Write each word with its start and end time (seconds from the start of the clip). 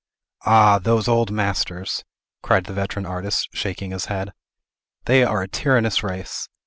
"Ah, 0.47 0.79
those 0.79 1.07
old 1.07 1.29
masters!" 1.29 2.03
cried 2.41 2.63
the 2.65 2.73
veteran 2.73 3.05
artist, 3.05 3.49
shaking 3.53 3.91
his 3.91 4.05
head. 4.05 4.33
"They 5.05 5.23
are 5.23 5.43
a 5.43 5.47
tyrannous 5.47 6.01
race! 6.01 6.49